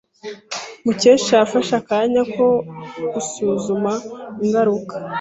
Mukesha 0.83 1.31
yafashe 1.39 1.73
akanya 1.81 2.21
ko 2.35 2.47
gusuzuma 3.13 3.91
ingaruka. 4.43 4.95